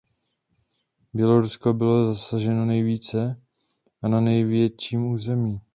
[1.13, 3.41] Bělorusko bylo zasaženo nejvíce
[4.03, 5.61] a na největším území.